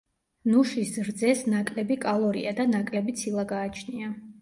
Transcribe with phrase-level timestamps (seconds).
[0.51, 4.15] ნუშის რძეს ნაკლები კალორია და ნაკლები ცილა გააჩნია.